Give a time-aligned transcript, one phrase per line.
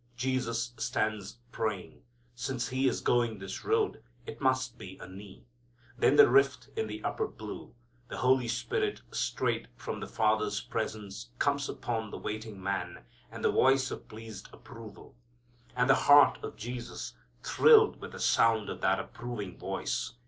[0.17, 2.01] Jesus stands praying.
[2.33, 5.45] Since He is going this road it must be a knee.
[5.95, 7.75] Then the rift in the upper blue,
[8.07, 13.51] the Holy Spirit straight from the Father's presence comes upon the waiting Man and the
[13.51, 15.13] voice of pleased approval.
[15.75, 17.13] And the heart of Jesus
[17.43, 20.13] thrilled with the sound of that approving voice.